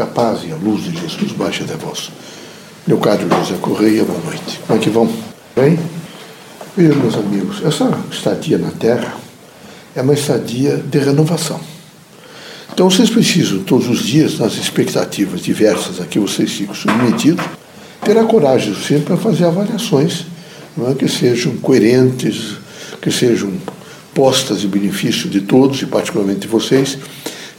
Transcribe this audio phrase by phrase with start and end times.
[0.00, 2.10] A paz e a luz de Jesus baixe até vós.
[2.88, 4.58] Leocádio José Correia, boa noite.
[4.66, 5.12] Como é que vão?
[5.54, 5.78] Bem?
[6.74, 9.14] Vejam, meus amigos, essa estadia na Terra
[9.94, 11.60] é uma estadia de renovação.
[12.72, 17.44] Então vocês precisam, todos os dias, nas expectativas diversas a que vocês ficam submetidos,
[18.02, 20.24] ter a coragem sempre para fazer avaliações
[20.80, 22.56] é, que sejam coerentes,
[23.02, 23.52] que sejam
[24.14, 26.96] postas em benefício de todos, e particularmente de vocês,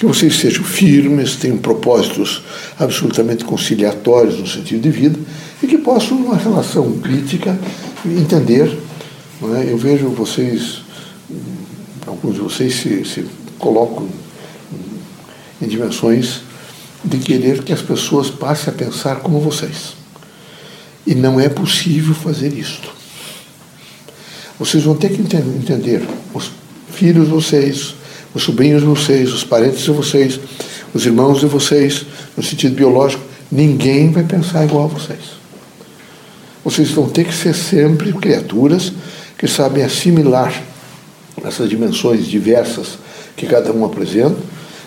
[0.00, 2.42] que vocês sejam firmes, tenham propósitos
[2.78, 5.20] absolutamente conciliatórios no sentido de vida
[5.62, 7.58] e que possam, numa relação crítica,
[8.06, 8.78] entender.
[9.58, 9.70] É?
[9.70, 10.80] Eu vejo vocês,
[12.06, 13.26] alguns de vocês se, se
[13.58, 14.08] colocam
[15.60, 16.40] em dimensões
[17.04, 19.92] de querer que as pessoas passem a pensar como vocês.
[21.06, 22.88] E não é possível fazer isto.
[24.58, 26.50] Vocês vão ter que entender, os
[26.90, 27.99] filhos de vocês,
[28.34, 30.38] os sobrinhos de vocês, os parentes de vocês,
[30.94, 32.04] os irmãos de vocês,
[32.36, 35.40] no sentido biológico, ninguém vai pensar igual a vocês.
[36.64, 38.92] Vocês vão ter que ser sempre criaturas
[39.38, 40.62] que sabem assimilar
[41.44, 42.98] essas dimensões diversas
[43.36, 44.36] que cada um apresenta,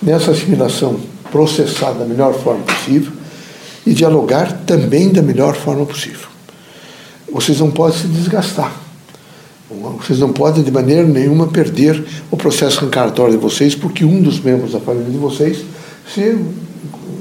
[0.00, 0.98] nessa assimilação
[1.30, 3.12] processar da melhor forma possível
[3.86, 6.28] e dialogar também da melhor forma possível.
[7.30, 8.87] Vocês não podem se desgastar.
[9.70, 14.40] Vocês não podem de maneira nenhuma perder o processo reencarnatório de vocês, porque um dos
[14.40, 15.58] membros da família de vocês,
[16.14, 16.38] se,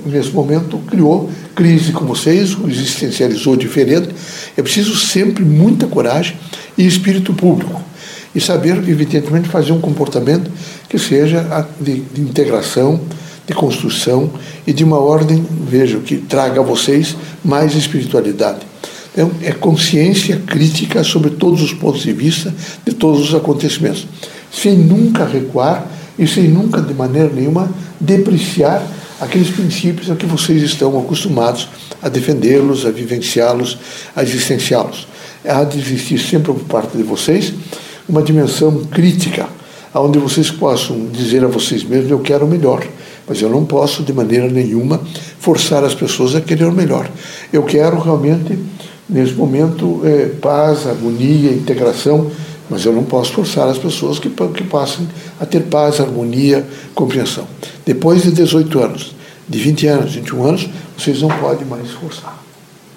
[0.06, 4.10] nesse momento, criou crise com vocês, o existencializou diferente.
[4.56, 6.38] É preciso sempre muita coragem
[6.78, 7.82] e espírito público.
[8.34, 10.50] E saber, evidentemente, fazer um comportamento
[10.88, 13.02] que seja de, de integração,
[13.46, 14.32] de construção
[14.66, 18.60] e de uma ordem, vejo, que traga a vocês mais espiritualidade.
[19.18, 22.54] Então, é consciência crítica sobre todos os pontos de vista
[22.86, 24.06] de todos os acontecimentos,
[24.52, 25.88] sem nunca recuar
[26.20, 27.68] e sem nunca, de maneira nenhuma,
[28.00, 28.86] depreciar
[29.20, 31.68] aqueles princípios a que vocês estão acostumados
[32.00, 33.80] a defendê-los, a vivenciá-los,
[34.16, 35.08] a existenciá-los.
[35.44, 37.52] Há de existir sempre por parte de vocês
[38.08, 39.50] uma dimensão crítica,
[39.96, 42.86] onde vocês possam dizer a vocês mesmos: eu quero o melhor,
[43.28, 45.02] mas eu não posso de maneira nenhuma
[45.40, 47.10] forçar as pessoas a querer o melhor.
[47.52, 48.56] Eu quero realmente
[49.10, 52.30] nesse momento, é, paz, harmonia, integração,
[52.70, 55.08] mas eu não posso forçar as pessoas que, que passem
[55.40, 57.48] a ter paz, harmonia, compreensão.
[57.86, 59.16] Depois de 18 anos,
[59.48, 62.44] de 20 anos, 21 anos, vocês não podem mais forçar.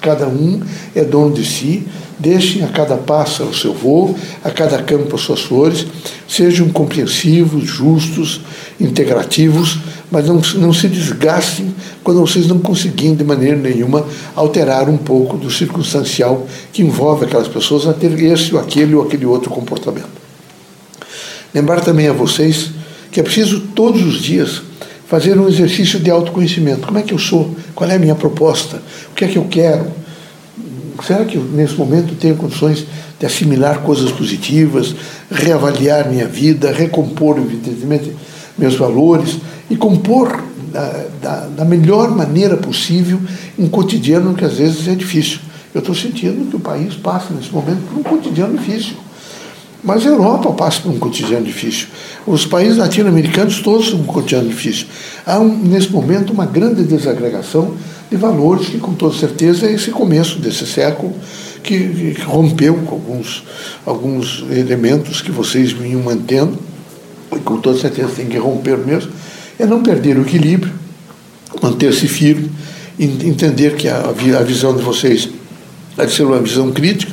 [0.02, 0.60] Cada um
[0.94, 1.86] é dono de si,
[2.18, 5.86] deixem a cada pássaro o seu voo, a cada campo as suas flores,
[6.26, 8.40] sejam compreensivos, justos,
[8.80, 9.78] integrativos,
[10.10, 14.04] mas não, não se desgastem quando vocês não conseguirem de maneira nenhuma
[14.34, 19.02] alterar um pouco do circunstancial que envolve aquelas pessoas a ter esse ou aquele ou
[19.02, 20.08] aquele outro comportamento.
[21.54, 22.70] Lembrar também a vocês
[23.10, 24.62] que é preciso todos os dias
[25.06, 26.86] fazer um exercício de autoconhecimento.
[26.86, 27.56] Como é que eu sou?
[27.74, 28.80] Qual é a minha proposta?
[29.10, 29.86] O que é que eu quero?
[31.04, 32.86] Será que eu, nesse momento tenho condições
[33.18, 34.94] de assimilar coisas positivas,
[35.30, 38.14] reavaliar minha vida, recompor, evidentemente,
[38.60, 39.38] meus valores
[39.68, 43.18] e compor da, da, da melhor maneira possível
[43.58, 45.40] um cotidiano que às vezes é difícil.
[45.74, 48.94] Eu estou sentindo que o país passa nesse momento por um cotidiano difícil.
[49.82, 51.86] Mas a Europa passa por um cotidiano difícil.
[52.26, 54.86] Os países latino-americanos todos um cotidiano difícil.
[55.24, 57.74] Há, um, nesse momento, uma grande desagregação
[58.10, 61.14] de valores que, com toda certeza, é esse começo desse século
[61.62, 63.42] que, que rompeu com alguns,
[63.86, 66.58] alguns elementos que vocês vinham mantendo,
[67.38, 69.12] com toda certeza tem que romper mesmo,
[69.58, 70.72] é não perder o equilíbrio,
[71.62, 72.50] manter-se firme,
[72.98, 75.28] entender que a, a visão de vocês
[75.96, 77.12] é de ser uma visão crítica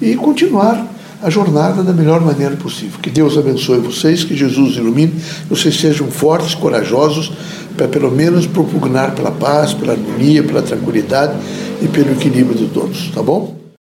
[0.00, 0.86] e continuar
[1.22, 2.98] a jornada da melhor maneira possível.
[3.00, 7.32] Que Deus abençoe vocês, que Jesus ilumine, que vocês sejam fortes, corajosos,
[7.76, 11.34] para pelo menos propugnar pela paz, pela harmonia, pela tranquilidade
[11.82, 13.63] e pelo equilíbrio de todos, tá bom?